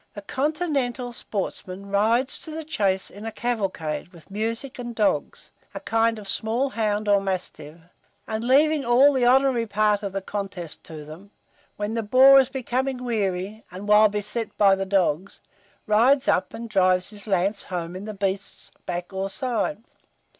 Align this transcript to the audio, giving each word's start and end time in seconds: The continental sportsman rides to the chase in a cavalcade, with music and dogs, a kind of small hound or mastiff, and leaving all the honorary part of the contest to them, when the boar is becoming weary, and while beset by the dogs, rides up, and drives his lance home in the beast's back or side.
The 0.15 0.23
continental 0.23 1.13
sportsman 1.13 1.85
rides 1.91 2.39
to 2.39 2.49
the 2.49 2.63
chase 2.63 3.11
in 3.11 3.23
a 3.23 3.31
cavalcade, 3.31 4.07
with 4.07 4.31
music 4.31 4.79
and 4.79 4.95
dogs, 4.95 5.51
a 5.75 5.79
kind 5.79 6.17
of 6.17 6.27
small 6.27 6.69
hound 6.71 7.07
or 7.07 7.21
mastiff, 7.21 7.77
and 8.25 8.43
leaving 8.43 8.83
all 8.83 9.13
the 9.13 9.25
honorary 9.27 9.67
part 9.67 10.01
of 10.01 10.11
the 10.11 10.19
contest 10.23 10.83
to 10.85 11.05
them, 11.05 11.29
when 11.77 11.93
the 11.93 12.01
boar 12.01 12.39
is 12.39 12.49
becoming 12.49 13.03
weary, 13.03 13.63
and 13.69 13.87
while 13.87 14.09
beset 14.09 14.57
by 14.57 14.73
the 14.73 14.87
dogs, 14.87 15.39
rides 15.85 16.27
up, 16.27 16.51
and 16.55 16.67
drives 16.67 17.11
his 17.11 17.27
lance 17.27 17.65
home 17.65 17.95
in 17.95 18.05
the 18.05 18.15
beast's 18.15 18.71
back 18.87 19.13
or 19.13 19.29
side. 19.29 19.83